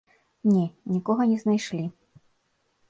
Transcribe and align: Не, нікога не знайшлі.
Не, 0.53 0.63
нікога 0.95 1.29
не 1.33 1.37
знайшлі. 1.45 1.85